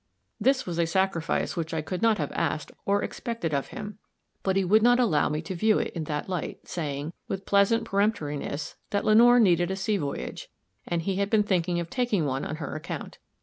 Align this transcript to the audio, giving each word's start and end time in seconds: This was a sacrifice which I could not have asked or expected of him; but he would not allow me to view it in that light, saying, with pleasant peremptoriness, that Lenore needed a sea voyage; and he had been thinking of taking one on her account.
This 0.39 0.65
was 0.65 0.79
a 0.79 0.87
sacrifice 0.87 1.55
which 1.55 1.75
I 1.75 1.81
could 1.83 2.01
not 2.01 2.17
have 2.17 2.31
asked 2.31 2.71
or 2.87 3.03
expected 3.03 3.53
of 3.53 3.67
him; 3.67 3.99
but 4.41 4.55
he 4.55 4.65
would 4.65 4.81
not 4.81 4.99
allow 4.99 5.29
me 5.29 5.43
to 5.43 5.53
view 5.53 5.77
it 5.77 5.93
in 5.93 6.05
that 6.05 6.27
light, 6.27 6.67
saying, 6.67 7.13
with 7.27 7.45
pleasant 7.45 7.83
peremptoriness, 7.85 8.77
that 8.89 9.05
Lenore 9.05 9.39
needed 9.39 9.69
a 9.69 9.75
sea 9.75 9.97
voyage; 9.97 10.49
and 10.87 11.03
he 11.03 11.17
had 11.17 11.29
been 11.29 11.43
thinking 11.43 11.79
of 11.79 11.91
taking 11.91 12.25
one 12.25 12.43
on 12.43 12.55
her 12.55 12.75
account. 12.75 13.19